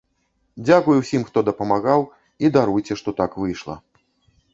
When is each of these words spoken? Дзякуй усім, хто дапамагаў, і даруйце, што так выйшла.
Дзякуй 0.67 0.95
усім, 1.01 1.25
хто 1.27 1.43
дапамагаў, 1.49 2.01
і 2.47 2.51
даруйце, 2.55 2.93
што 3.03 3.09
так 3.21 3.37
выйшла. 3.43 3.75